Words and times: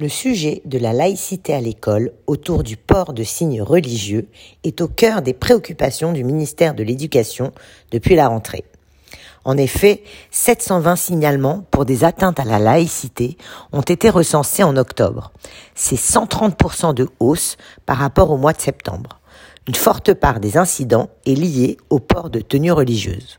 Le 0.00 0.08
sujet 0.08 0.62
de 0.64 0.78
la 0.78 0.94
laïcité 0.94 1.52
à 1.52 1.60
l'école 1.60 2.12
autour 2.26 2.62
du 2.62 2.78
port 2.78 3.12
de 3.12 3.22
signes 3.22 3.60
religieux 3.60 4.28
est 4.64 4.80
au 4.80 4.88
cœur 4.88 5.20
des 5.20 5.34
préoccupations 5.34 6.14
du 6.14 6.24
ministère 6.24 6.74
de 6.74 6.82
l'Éducation 6.82 7.52
depuis 7.90 8.14
la 8.14 8.28
rentrée. 8.28 8.64
En 9.44 9.58
effet, 9.58 10.02
720 10.30 10.96
signalements 10.96 11.66
pour 11.70 11.84
des 11.84 12.02
atteintes 12.02 12.40
à 12.40 12.44
la 12.44 12.58
laïcité 12.58 13.36
ont 13.72 13.82
été 13.82 14.08
recensés 14.08 14.62
en 14.62 14.78
octobre. 14.78 15.32
C'est 15.74 16.00
130% 16.00 16.94
de 16.94 17.06
hausse 17.20 17.58
par 17.84 17.98
rapport 17.98 18.30
au 18.30 18.38
mois 18.38 18.54
de 18.54 18.60
septembre. 18.62 19.20
Une 19.68 19.74
forte 19.74 20.14
part 20.14 20.40
des 20.40 20.56
incidents 20.56 21.10
est 21.26 21.34
liée 21.34 21.76
au 21.90 21.98
port 21.98 22.30
de 22.30 22.40
tenues 22.40 22.72
religieuses 22.72 23.38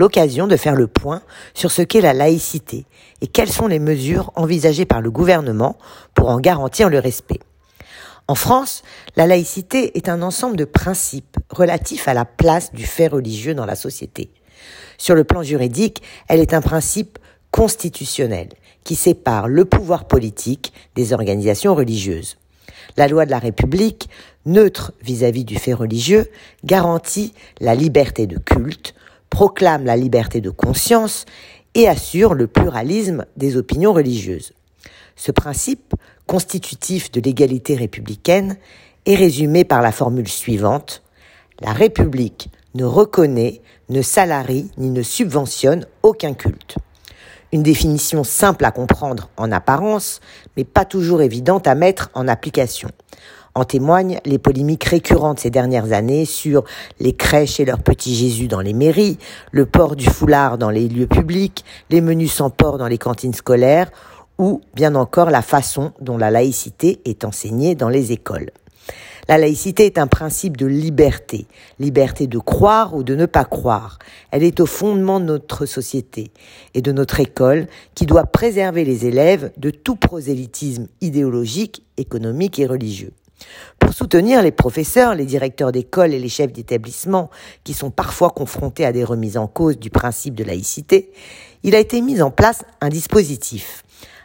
l'occasion 0.00 0.46
de 0.46 0.56
faire 0.56 0.76
le 0.76 0.86
point 0.86 1.20
sur 1.52 1.70
ce 1.70 1.82
qu'est 1.82 2.00
la 2.00 2.14
laïcité 2.14 2.86
et 3.20 3.26
quelles 3.26 3.52
sont 3.52 3.66
les 3.66 3.78
mesures 3.78 4.32
envisagées 4.34 4.86
par 4.86 5.02
le 5.02 5.10
gouvernement 5.10 5.76
pour 6.14 6.30
en 6.30 6.40
garantir 6.40 6.88
le 6.88 6.98
respect. 6.98 7.40
En 8.26 8.34
France, 8.34 8.82
la 9.16 9.26
laïcité 9.26 9.98
est 9.98 10.08
un 10.08 10.22
ensemble 10.22 10.56
de 10.56 10.64
principes 10.64 11.36
relatifs 11.50 12.08
à 12.08 12.14
la 12.14 12.24
place 12.24 12.72
du 12.72 12.86
fait 12.86 13.08
religieux 13.08 13.54
dans 13.54 13.66
la 13.66 13.76
société. 13.76 14.30
Sur 14.96 15.14
le 15.14 15.24
plan 15.24 15.42
juridique, 15.42 16.02
elle 16.28 16.40
est 16.40 16.54
un 16.54 16.62
principe 16.62 17.18
constitutionnel 17.50 18.48
qui 18.84 18.94
sépare 18.94 19.48
le 19.48 19.66
pouvoir 19.66 20.06
politique 20.06 20.72
des 20.94 21.12
organisations 21.12 21.74
religieuses. 21.74 22.38
La 22.96 23.06
loi 23.06 23.26
de 23.26 23.30
la 23.30 23.38
République, 23.38 24.08
neutre 24.46 24.92
vis-à-vis 25.02 25.42
-vis 25.42 25.52
du 25.52 25.58
fait 25.58 25.74
religieux, 25.74 26.30
garantit 26.64 27.34
la 27.60 27.74
liberté 27.74 28.26
de 28.26 28.38
culte, 28.38 28.94
proclame 29.30 29.84
la 29.84 29.96
liberté 29.96 30.40
de 30.40 30.50
conscience 30.50 31.24
et 31.74 31.88
assure 31.88 32.34
le 32.34 32.46
pluralisme 32.46 33.24
des 33.36 33.56
opinions 33.56 33.92
religieuses. 33.92 34.52
Ce 35.16 35.32
principe, 35.32 35.94
constitutif 36.26 37.10
de 37.12 37.20
l'égalité 37.20 37.76
républicaine, 37.76 38.56
est 39.06 39.14
résumé 39.14 39.64
par 39.64 39.82
la 39.82 39.92
formule 39.92 40.28
suivante 40.28 41.02
La 41.60 41.72
République 41.72 42.50
ne 42.74 42.84
reconnaît, 42.84 43.60
ne 43.88 44.02
salarie 44.02 44.70
ni 44.78 44.90
ne 44.90 45.02
subventionne 45.02 45.86
aucun 46.02 46.34
culte. 46.34 46.76
Une 47.52 47.62
définition 47.62 48.22
simple 48.22 48.64
à 48.64 48.70
comprendre 48.70 49.28
en 49.36 49.50
apparence, 49.50 50.20
mais 50.56 50.64
pas 50.64 50.84
toujours 50.84 51.20
évidente 51.20 51.66
à 51.66 51.74
mettre 51.74 52.10
en 52.14 52.28
application. 52.28 52.90
En 53.54 53.64
témoignent 53.64 54.20
les 54.24 54.38
polémiques 54.38 54.84
récurrentes 54.84 55.40
ces 55.40 55.50
dernières 55.50 55.92
années 55.92 56.24
sur 56.24 56.64
les 57.00 57.14
crèches 57.14 57.58
et 57.58 57.64
leurs 57.64 57.82
petits 57.82 58.14
Jésus 58.14 58.46
dans 58.46 58.60
les 58.60 58.74
mairies, 58.74 59.18
le 59.50 59.66
port 59.66 59.96
du 59.96 60.06
foulard 60.06 60.56
dans 60.56 60.70
les 60.70 60.88
lieux 60.88 61.08
publics, 61.08 61.64
les 61.90 62.00
menus 62.00 62.32
sans 62.32 62.50
port 62.50 62.78
dans 62.78 62.86
les 62.86 62.98
cantines 62.98 63.34
scolaires, 63.34 63.90
ou 64.38 64.60
bien 64.74 64.94
encore 64.94 65.30
la 65.30 65.42
façon 65.42 65.92
dont 66.00 66.16
la 66.16 66.30
laïcité 66.30 67.00
est 67.04 67.24
enseignée 67.24 67.74
dans 67.74 67.88
les 67.88 68.12
écoles. 68.12 68.50
La 69.28 69.38
laïcité 69.38 69.86
est 69.86 69.98
un 69.98 70.06
principe 70.06 70.56
de 70.56 70.66
liberté, 70.66 71.46
liberté 71.78 72.26
de 72.26 72.38
croire 72.38 72.94
ou 72.96 73.02
de 73.02 73.14
ne 73.14 73.26
pas 73.26 73.44
croire. 73.44 73.98
Elle 74.30 74.42
est 74.42 74.60
au 74.60 74.66
fondement 74.66 75.20
de 75.20 75.26
notre 75.26 75.66
société 75.66 76.32
et 76.74 76.82
de 76.82 76.90
notre 76.90 77.20
école 77.20 77.66
qui 77.94 78.06
doit 78.06 78.26
préserver 78.26 78.84
les 78.84 79.06
élèves 79.06 79.52
de 79.56 79.70
tout 79.70 79.96
prosélytisme 79.96 80.88
idéologique, 81.00 81.84
économique 81.96 82.58
et 82.58 82.66
religieux. 82.66 83.12
Pour 83.78 83.92
soutenir 83.92 84.42
les 84.42 84.52
professeurs, 84.52 85.14
les 85.14 85.24
directeurs 85.24 85.72
d'école 85.72 86.12
et 86.12 86.18
les 86.18 86.28
chefs 86.28 86.52
d'établissement 86.52 87.30
qui 87.64 87.74
sont 87.74 87.90
parfois 87.90 88.30
confrontés 88.30 88.84
à 88.84 88.92
des 88.92 89.04
remises 89.04 89.36
en 89.36 89.46
cause 89.46 89.78
du 89.78 89.90
principe 89.90 90.34
de 90.34 90.44
laïcité, 90.44 91.12
il 91.62 91.74
a 91.74 91.78
été 91.78 92.00
mis 92.00 92.22
en 92.22 92.30
place 92.30 92.62
un 92.80 92.88
dispositif, 92.88 93.84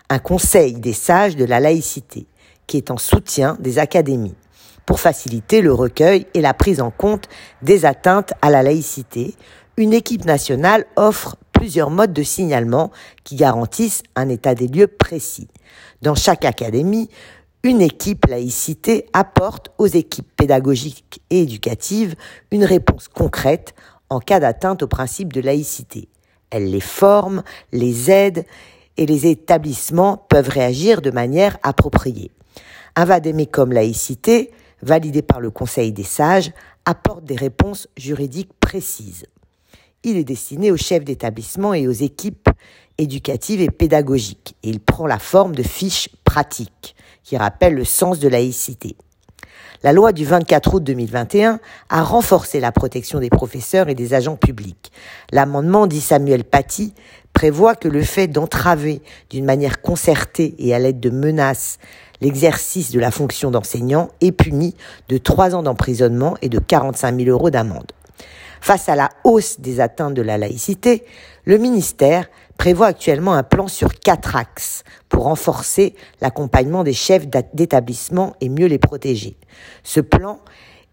un 0.09 0.19
conseil 0.19 0.73
des 0.73 0.94
sages 0.94 1.35
de 1.35 1.45
la 1.45 1.59
laïcité, 1.59 2.27
qui 2.67 2.77
est 2.77 2.91
en 2.91 2.97
soutien 2.97 3.57
des 3.59 3.80
académies, 3.80 4.35
pour 4.85 4.99
faciliter 4.99 5.61
le 5.61 5.73
recueil 5.73 6.27
et 6.33 6.41
la 6.41 6.53
prise 6.53 6.81
en 6.81 6.91
compte 6.91 7.27
des 7.61 7.85
atteintes 7.85 8.33
à 8.41 8.50
la 8.50 8.63
laïcité. 8.63 9.35
Une 9.78 9.94
équipe 9.94 10.25
nationale 10.25 10.85
offre 10.95 11.38
plusieurs 11.51 11.89
modes 11.89 12.13
de 12.13 12.23
signalement 12.23 12.91
qui 13.23 13.35
garantissent 13.35 14.03
un 14.16 14.29
état 14.29 14.56
des 14.56 14.68
lieux 14.68 14.88
précis. 14.88 15.47
Dans 16.01 16.16
chaque 16.16 16.45
académie, 16.45 17.09
une 17.65 17.81
équipe 17.81 18.27
laïcité 18.27 19.07
apporte 19.11 19.71
aux 19.79 19.87
équipes 19.87 20.29
pédagogiques 20.37 21.23
et 21.31 21.41
éducatives 21.41 22.15
une 22.51 22.63
réponse 22.63 23.07
concrète 23.07 23.73
en 24.11 24.19
cas 24.19 24.39
d'atteinte 24.39 24.83
au 24.83 24.87
principe 24.87 25.33
de 25.33 25.41
laïcité. 25.41 26.07
Elle 26.51 26.69
les 26.69 26.79
forme, 26.79 27.41
les 27.71 28.11
aide 28.11 28.45
et 28.97 29.07
les 29.07 29.25
établissements 29.25 30.15
peuvent 30.29 30.47
réagir 30.47 31.01
de 31.01 31.09
manière 31.09 31.57
appropriée. 31.63 32.29
Un 32.95 33.05
vadémécum 33.05 33.71
laïcité, 33.71 34.51
validé 34.83 35.23
par 35.23 35.39
le 35.39 35.49
Conseil 35.49 35.91
des 35.91 36.03
sages, 36.03 36.51
apporte 36.85 37.23
des 37.23 37.35
réponses 37.35 37.87
juridiques 37.97 38.53
précises. 38.59 39.25
Il 40.03 40.17
est 40.17 40.23
destiné 40.23 40.69
aux 40.71 40.77
chefs 40.77 41.03
d'établissement 41.03 41.73
et 41.73 41.87
aux 41.87 41.91
équipes 41.91 42.47
éducatives 42.99 43.61
et 43.61 43.71
pédagogiques. 43.71 44.55
Et 44.61 44.69
il 44.69 44.79
prend 44.79 45.07
la 45.07 45.17
forme 45.17 45.55
de 45.55 45.63
fiches 45.63 46.09
pratiques 46.35 46.97
qui 47.23 47.38
rappellent 47.38 47.75
le 47.75 47.85
sens 47.85 48.19
de 48.19 48.28
laïcité. 48.28 48.97
La 49.84 49.94
loi 49.94 50.12
du 50.12 50.25
24 50.25 50.73
août 50.73 50.84
2021 50.84 51.62
a 51.90 52.03
renforcé 52.03 52.59
la 52.59 52.73
protection 52.73 53.22
des 53.22 53.29
professeurs 53.29 53.88
et 53.88 53.96
des 53.96 54.13
agents 54.13 54.35
publics. 54.35 54.91
L'amendement 55.31 55.88
dit 55.88 56.01
Samuel 56.01 56.44
Paty 56.44 56.94
prévoit 57.31 57.75
que 57.75 57.88
le 57.88 58.01
fait 58.01 58.28
d'entraver 58.28 59.01
d'une 59.29 59.45
manière 59.45 59.81
concertée 59.81 60.56
et 60.59 60.75
à 60.75 60.79
l'aide 60.79 61.00
de 61.00 61.09
menaces 61.09 61.78
l'exercice 62.19 62.91
de 62.91 63.00
la 63.00 63.12
fonction 63.12 63.50
d'enseignant 63.50 64.09
est 64.19 64.34
puni 64.34 64.75
de 65.07 65.18
trois 65.18 65.56
ans 65.56 65.63
d'emprisonnement 65.63 66.35
et 66.41 66.50
de 66.50 66.59
45 66.59 67.18
000 67.18 67.29
euros 67.29 67.50
d'amende. 67.50 67.94
Face 68.59 68.90
à 68.90 68.97
la 68.97 69.09
hausse 69.24 69.62
des 69.62 69.79
atteintes 69.79 70.16
de 70.16 70.22
la 70.22 70.38
laïcité, 70.38 71.06
le 71.45 71.57
ministère 71.59 72.25
prévoit 72.57 72.88
actuellement 72.88 73.33
un 73.33 73.43
plan 73.43 73.67
sur 73.67 73.93
quatre 73.99 74.35
axes 74.35 74.83
pour 75.09 75.23
renforcer 75.23 75.95
l'accompagnement 76.21 76.83
des 76.83 76.93
chefs 76.93 77.27
d'établissement 77.53 78.35
et 78.41 78.49
mieux 78.49 78.67
les 78.67 78.79
protéger. 78.79 79.38
Ce 79.83 79.99
plan 79.99 80.39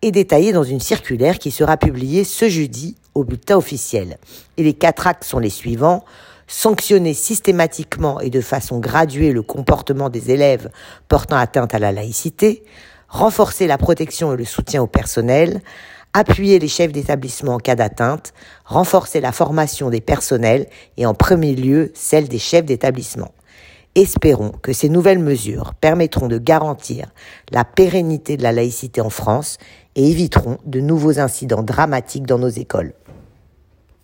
est 0.03 0.11
détaillé 0.11 0.53
dans 0.53 0.65
une 0.65 0.81
circulaire 0.81 1.39
qui 1.39 1.51
sera 1.51 1.77
publiée 1.77 2.25
ce 2.25 2.49
jeudi 2.49 2.97
au 3.15 3.25
bulletin 3.25 3.57
officiel. 3.57 4.19
Et 4.57 4.63
les 4.63 4.75
quatre 4.75 5.07
axes 5.07 5.29
sont 5.29 5.39
les 5.39 5.51
suivants 5.51 6.05
sanctionner 6.53 7.15
systématiquement 7.15 8.21
et 8.21 8.29
de 8.29 8.43
façon 8.43 8.79
graduée 8.79 9.33
le 9.33 9.43
comportement 9.43 10.11
des 10.11 10.31
élèves 10.31 10.71
portant 11.09 11.37
atteinte 11.37 11.75
à 11.75 11.79
la 11.79 11.93
laïcité, 11.93 12.63
renforcer 13.09 13.67
la 13.67 13.79
protection 13.79 14.35
et 14.35 14.37
le 14.37 14.45
soutien 14.45 14.83
au 14.83 14.87
personnel, 14.87 15.63
appuyer 16.13 16.59
les 16.59 16.69
chefs 16.69 16.93
d'établissement 16.93 17.55
en 17.55 17.59
cas 17.59 17.75
d'atteinte, 17.75 18.33
renforcer 18.65 19.21
la 19.21 19.33
formation 19.33 19.91
des 19.91 20.01
personnels 20.01 20.67
et 20.97 21.07
en 21.07 21.15
premier 21.15 21.55
lieu 21.55 21.91
celle 21.95 22.29
des 22.29 22.39
chefs 22.39 22.67
d'établissement. 22.67 23.33
Espérons 23.95 24.53
que 24.63 24.73
ces 24.73 24.89
nouvelles 24.89 25.19
mesures 25.19 25.75
permettront 25.75 26.27
de 26.27 26.39
garantir 26.39 27.13
la 27.51 27.65
pérennité 27.65 28.39
de 28.39 28.43
la 28.43 28.53
laïcité 28.53 29.03
en 29.03 29.11
France 29.11 29.59
et 29.97 30.11
éviteront 30.11 30.57
de 30.65 30.81
nouveaux 30.81 31.19
incidents 31.19 31.63
dramatiques 31.63 32.27
dans 32.27 32.39
nos 32.39 32.49
écoles. 32.49 32.95